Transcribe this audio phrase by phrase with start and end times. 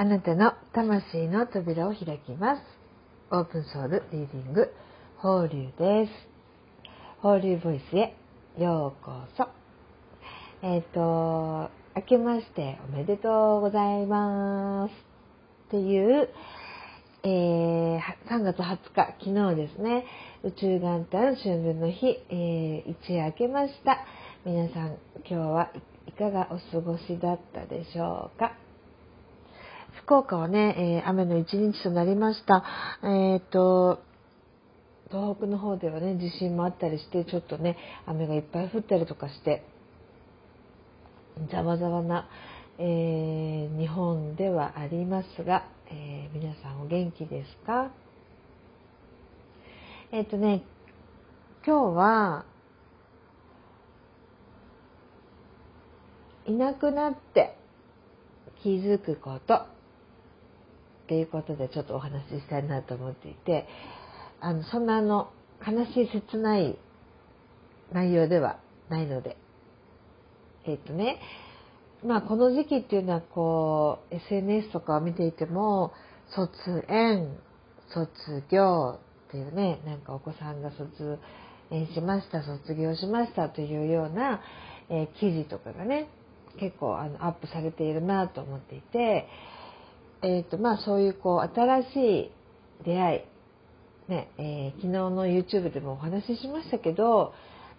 [0.00, 2.62] あなたの魂の扉を開きます。
[3.32, 4.72] オープンソウルリーディング、
[5.16, 6.12] 放流です。
[7.20, 8.14] 放流ボイスへ
[8.56, 9.48] ようこそ。
[10.62, 14.92] えっ、ー、と、明けましておめでとうございます。
[15.66, 16.28] っていう、
[17.24, 20.04] えー、3月20日、昨日ですね、
[20.44, 23.98] 宇宙元旦春分の日、えー、一夜明けました。
[24.44, 25.72] 皆さん、今日は
[26.06, 28.67] いかがお過ごしだったでしょうか？
[30.08, 32.64] 福岡はね、えー、雨の一日となりました。
[33.04, 34.00] えっ、と、
[35.10, 37.76] 東北の方ではね、地震もあったりして、ちょっとね、
[38.06, 39.66] 雨がいっぱい降ったりとかして、
[41.52, 42.26] ざわざわな、
[42.78, 47.90] えー、日本ではありますが、えー、皆さんお元気ですか？
[50.10, 50.62] えっ、とね、
[51.66, 52.46] 今日は、
[56.46, 57.58] いなくなって
[58.62, 59.76] 気づくこと
[61.08, 63.66] っていうことでちょっとお話ししたいなと思っていて
[64.40, 65.30] あのそんなあの
[65.66, 66.76] 悲しい切ない
[67.92, 68.58] 内容では
[68.90, 69.38] ないので
[70.66, 71.18] えっ、とね
[72.04, 75.92] まあこの時期っていうのはこう SNS とかを見ていても
[76.28, 77.38] 卒園
[77.94, 81.18] 卒業っていうねなんかお子さんが卒
[81.70, 84.42] 園しました卒業しましたというような、
[84.90, 86.10] えー、記事とかがね
[86.60, 89.26] 結構あのアップされているなと思っていて
[90.20, 92.32] えーとまあ、そういうこう新しい
[92.84, 93.26] 出会
[94.08, 97.32] い、ねえー、昨日の YouTube でもお話ししましたけど、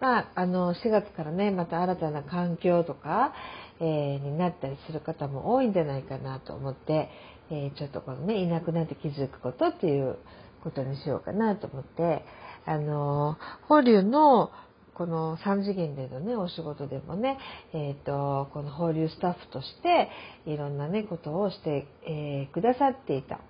[0.00, 3.32] まあ、あの4月からねまた新たな環境とか、
[3.80, 7.08] えー、になったりする方も多いんじゃないかなと思って、
[7.50, 10.16] えー、ちょっとこのねいなくなって気づくことっていう
[10.64, 12.24] ことにしようかなと思って
[12.66, 13.36] あの
[13.68, 14.50] 法隆の
[14.94, 17.38] この3次元でのねお仕事でもね、
[17.72, 20.08] えーと、この放流スタッフとして
[20.46, 23.40] いろんなねことをして、えー、くださっていた、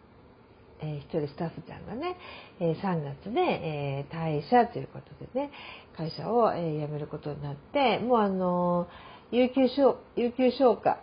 [0.80, 2.16] えー、一人スタッフちゃんがね、
[2.60, 5.50] えー、3月で、え、退社ということでね
[5.96, 8.88] 会社を、え、辞めることになってもうあの
[9.30, 9.68] 有給
[10.16, 10.98] 有給消化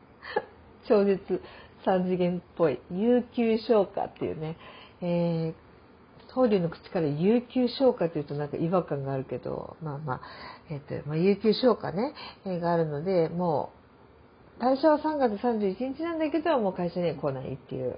[0.88, 1.42] 超絶
[1.84, 4.56] 3次元っぽい有給消化っていうね、
[5.00, 5.65] えー
[6.36, 10.20] 法隆の口から有給消化というとなんか違和感があるけど、まあまあ、
[10.68, 12.12] えっ、ー、と、まあ、有給消化ね、
[12.44, 13.72] えー、があるので、も
[14.60, 17.96] う、退社は3月31日なんだけど、もう会社には来ないっていう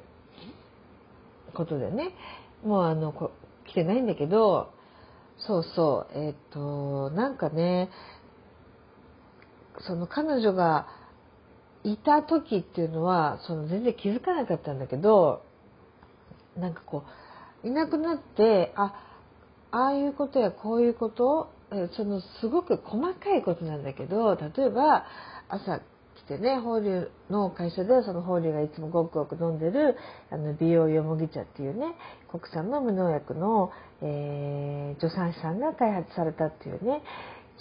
[1.52, 2.14] ことでね、
[2.64, 3.32] もうあの、こ
[3.66, 4.72] 来てないんだけど、
[5.38, 7.90] そうそう、えっ、ー、と、なんかね、
[9.80, 10.86] その彼女が
[11.82, 15.42] いた時っていうのは、その全然気づかなかったんだけど、
[16.56, 17.27] なんかこう、
[17.64, 18.94] いなくなってあ
[19.70, 21.52] ああいうことやこういうこと
[21.96, 25.04] そのすごく細かいことなんだけど例えば
[25.48, 25.82] 朝来
[26.26, 29.96] てね法隆の会社ではその法隆がいつもごくごく飲んでる
[30.30, 31.94] あの美容よもぎ茶っていうね
[32.30, 33.70] 国産の無農薬の、
[34.02, 37.02] えー、助産師さんが開発されたっていうね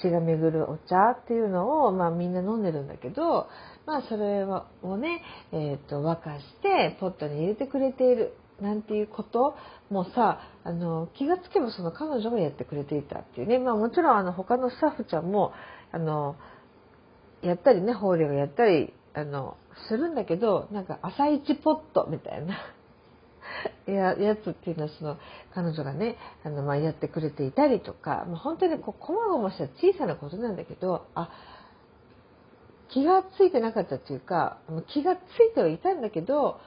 [0.02, 3.47] 血が巡るお茶っていうのを、まあ、みんな飲んでるんだけど、
[3.88, 8.34] まあ、それをね、えーと沸かしてポットに入れてくれている。
[8.62, 9.56] なんていうこと？
[9.90, 15.53] もさあの気がつけばその彼女がやってくれていたっていうね、まあ、もちろんあの他のスタッフちゃんも
[15.91, 16.35] あの
[17.41, 19.57] やったりね法令がやったりあの
[19.88, 22.57] するんだけどなんか朝一ポットみたいな
[23.91, 25.17] ややつっていうのはその
[25.53, 31.29] 彼女がねあの、まあ、やってくれていたりとか、まあ、本当にこう細々した小さなことなんだけどあ
[32.90, 34.57] 気がついてなかったっていうか
[34.88, 36.59] 気がついてはいたんだけど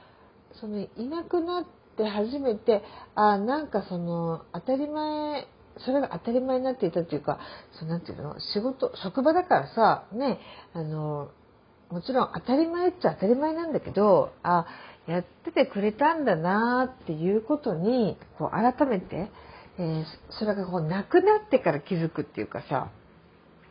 [0.53, 2.81] そのいなくなってで初めて
[3.15, 5.47] あなんかその当たり前
[5.85, 7.39] それが当たり前になっていたっていうか
[7.79, 10.39] そなんていうの仕事職場だからさね
[10.73, 11.29] あの
[11.89, 14.65] もちろん当たり前っちゃ当たり前なんだけどあ
[15.07, 19.31] やっててくれたんだなっていうことにこう改めて、
[19.77, 22.89] えー、それがこうなくなってから気づくっていうかさ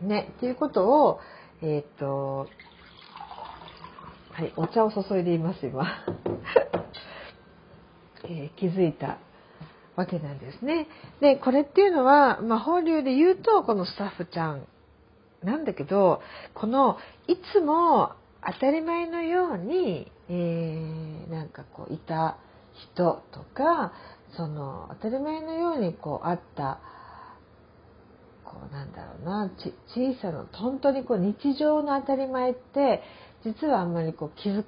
[0.02, 1.20] ねっていうことを
[1.62, 2.48] えっ、と
[4.32, 5.86] はいお茶を注いでいます今。
[8.30, 9.18] えー、気づいた
[9.96, 10.86] わけなんですね。
[11.20, 14.66] で、これっていうのは、まあ、法流で言うと、このスタッフちゃん
[15.42, 16.22] なんだけど、
[16.54, 16.96] この、
[17.26, 18.12] いつも
[18.46, 22.38] 当たり前のように、えー、なんかこう、いた
[22.92, 23.92] 人とか、
[24.36, 26.78] その、当たり前のようにこう、あった、
[28.44, 33.02] こう、なんだろうな、ち小さな、本当にこう、日常の当たり前って、
[33.44, 34.64] 実はあんまりこう、気づ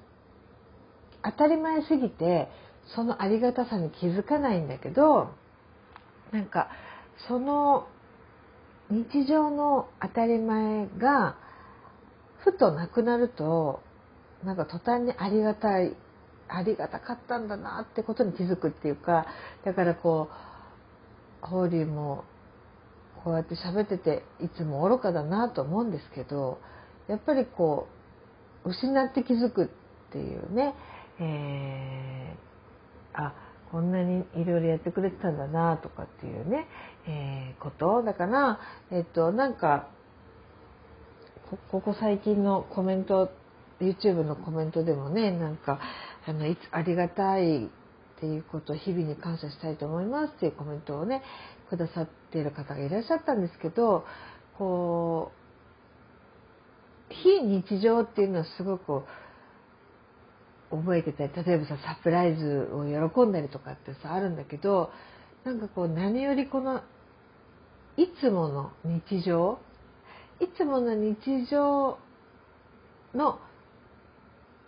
[1.23, 2.49] 当たり前すぎて
[2.95, 5.31] そのありがたさに気づかないんだけど
[6.33, 6.69] なんか
[7.29, 7.87] その
[8.91, 11.37] 日常の当たり前が
[12.39, 13.81] ふとなくなると
[14.45, 15.95] なんか途端にありがたい
[16.49, 19.27] ありがたかったんだなってことに気づくっていうか
[19.65, 20.29] だからこ
[21.43, 22.25] う法隆も
[23.25, 26.59] こうやって喋ってていつも愚かだなと思うんですけど
[27.09, 27.89] やっぱりこ
[28.65, 29.69] う失って気づくっ
[30.13, 30.75] ていうね、
[31.21, 32.37] え、
[33.15, 33.35] あ
[33.71, 36.67] こんなにいろいろやってくれてたんだなとかっていうね、
[37.07, 38.61] えー、ことだから
[38.91, 39.89] えっとなんか
[41.71, 43.31] ここ最近のコメント
[43.81, 45.81] YouTube のコメントでもねなんか
[46.27, 47.69] あのいつありがたいっ
[48.21, 51.23] ていうことを日々に感謝したいと思いますっていうコメントをね
[51.69, 54.05] くださっている方がいらっしゃったんですけど
[54.57, 55.33] こ
[57.11, 59.03] う非日常っていうのはすごく
[60.77, 64.91] 覚えてたり例えばさサプライズを喜んだりとかってさあるんだけど
[65.45, 66.83] なんかこう何よりこの
[67.97, 69.59] いつもの日常
[70.41, 71.17] いつもの日
[71.51, 71.99] 常
[73.15, 73.39] の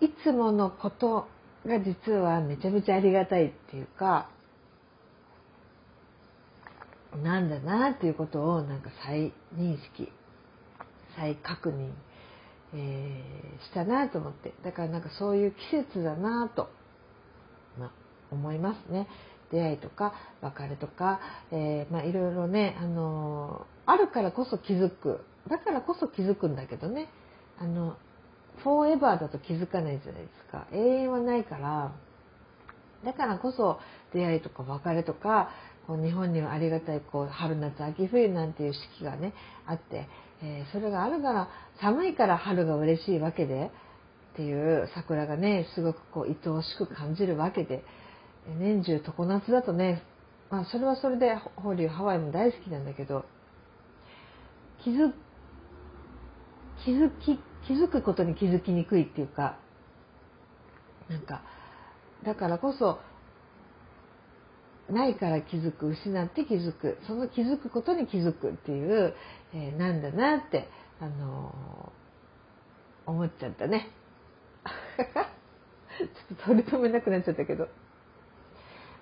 [0.00, 1.26] いつものこと
[1.66, 4.28] が実はめちゃめちゃありがたいっていうか
[7.22, 10.12] なんだなっていうことをなんか再認識
[11.16, 11.90] 再確認、
[12.74, 14.52] えー、したなと思って。
[14.64, 16.68] だからなんかそういう季節だなと、
[17.78, 17.90] まあ、
[18.32, 19.08] 思いますね。
[19.52, 21.20] 出会いとか別れとか、
[21.52, 25.24] えー、まあいろいろね、あのー、あるからこそ気づく。
[25.48, 27.08] だからこそ気づくんだけどね。
[27.58, 27.96] あの
[28.62, 30.66] フォーエバーだと気づかないじゃないですか。
[30.72, 31.92] 永遠はないから。
[33.04, 33.78] だからこそ
[34.12, 35.50] 出会いとか別れとか
[35.86, 39.34] こう日本にはありがたいこう春夏秋冬なんていう四季がね
[39.66, 40.08] あって、
[40.46, 41.48] えー、それがあるから
[41.80, 43.70] 寒いから春が嬉しいわけで
[44.34, 47.82] っていう桜がねすごくこう愛おしく感じるわけで
[48.58, 50.02] 年中常夏だとね、
[50.50, 53.24] まあ、それはそれで法隆ハワイも大好きなんだけど
[54.82, 55.12] 気づ
[56.84, 59.56] 気づき気づくことに気づきにくいっていうか
[61.08, 61.40] なんか
[62.22, 62.98] だからこそ
[64.90, 69.14] ないから気づく失って気づくその気づくことに気づくっていう、
[69.54, 70.68] えー、なんだなって
[71.00, 73.88] あのー、思っちゃったね。
[74.98, 77.68] ちょっと取り留めなくなっちゃったけど。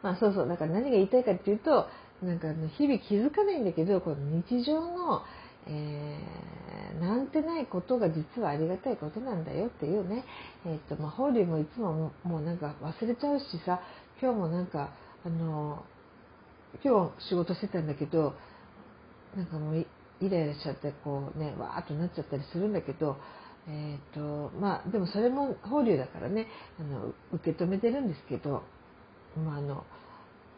[0.03, 1.89] まあそうそうだから何が言いたいかっていうと
[2.23, 5.23] なんか日々気づかないんだけどこの日常の
[5.67, 10.25] えー、なんてないことが実はありがたいことなんだよっていうね、
[10.67, 13.81] えーとまあ、法隆もいつももうなんか忘れちゃうしさ
[14.21, 14.91] 今日もなんか
[15.25, 15.85] あの
[16.85, 18.35] 今日仕事してたんだけど
[19.37, 19.87] なんかもう
[20.23, 23.17] イライラしちゃってこうねわーっとなっちゃったりするんだけど、
[23.69, 26.47] えーとまあ、でもそれも法隆だからね
[26.81, 28.63] あの受け止めてるんですけど、
[29.37, 29.85] まあ、あの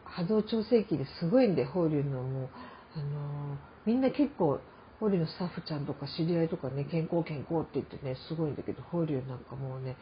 [0.03, 2.49] 波動調整器ですごいんで法隆のもう
[2.95, 4.59] あのみんな結構
[4.99, 9.97] ホリのスタッフちゃんとか知り合いとかね健康健康って言ってねすごいんだけどホリなんかもうね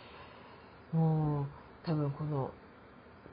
[0.92, 1.45] もう
[1.86, 2.51] 多分この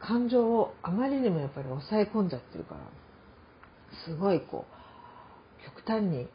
[0.00, 2.80] 感情をあまりにもやっぱり抑え込んじゃってるから
[4.06, 4.79] すごいこう
[5.64, 6.28] 極端に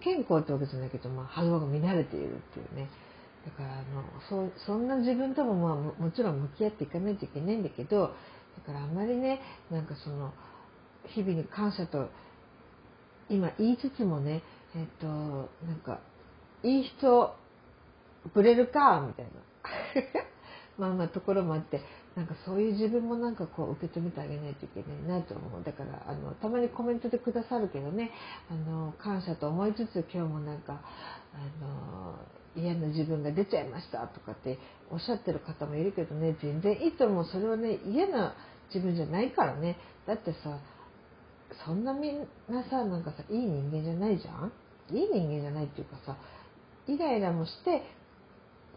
[0.00, 2.88] 不健康ってわけじゃないけど、まあ、波動が乱れているっていうね。
[3.44, 8.14] だからあのそそんな自分ともまあもちろん向き合っていかないといけないんだけど
[8.58, 9.40] だからあまりね
[9.70, 10.34] なんかその
[11.06, 12.10] 日々に感謝と
[13.30, 14.42] 今言いつつもね
[14.76, 16.00] えっとなんか
[16.62, 17.34] いい人
[18.34, 19.30] ぶれるかみたいな。
[20.78, 21.82] まあまあところもあって
[22.20, 25.64] なんかそういう自分もなんかこう受け止めてあげないといけないなと思う。
[25.64, 28.10] だからあのたまにコメントでくださるけどね。
[28.50, 30.82] あの感謝と思いつつ今日もなんか
[31.32, 32.18] あの
[32.54, 34.58] 嫌な自分が出ちゃいましたとかって
[34.90, 36.36] おっしゃってる方もいるけどね。
[36.42, 37.24] 全然いいと思う。
[37.24, 38.34] それはね嫌な
[38.74, 39.78] 自分じゃないからね。
[40.06, 40.58] だってさ
[41.64, 44.52] そんなみんなさなんかさいい人間じゃないじゃん？
[44.90, 46.18] いい人間じゃないっていうかさ
[46.86, 47.82] イライラもして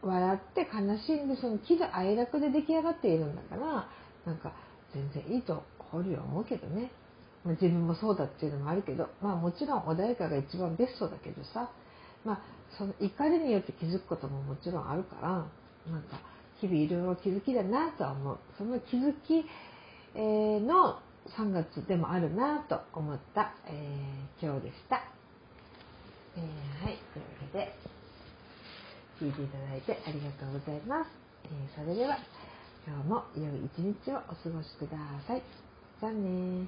[0.03, 3.87] 笑って悲しんでその喜怒哀楽で出来上がっているんだから
[4.25, 4.53] なんか
[4.93, 6.91] 全然いいと堀は思うけどね、
[7.43, 11.69] ま、自分もそうだっていうのもあるけどまあもちろん穏やかが一番ベストだけどさ。
[12.25, 12.39] まあ
[12.77, 15.29] その怒りによって気づくことももちろんあるから
[15.91, 16.19] なんか
[16.59, 18.37] 日々いろいろ気づきだなとは思う。
[18.57, 19.45] その気づき、
[20.15, 20.99] えの
[21.37, 25.03] 3月でもあるなと思った、えー、今日でした、
[26.37, 26.97] えー、はい。
[27.13, 27.92] というわけで。
[29.23, 31.07] 聞いていただいてありがとうございます、
[31.45, 32.17] えー、それでは
[32.85, 35.41] 今日も良い一日をお過ごしください。
[36.01, 36.67] じゃあね